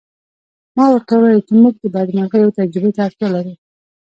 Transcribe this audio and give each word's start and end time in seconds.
ما 0.75 0.85
ورته 0.91 1.13
وویل 1.15 1.41
چې 1.47 1.53
موږ 1.61 1.73
د 1.79 1.85
بدمرغیو 1.95 2.55
تجربې 2.57 2.91
ته 2.95 3.01
اړتیا 3.07 3.27
لرو 3.35 3.53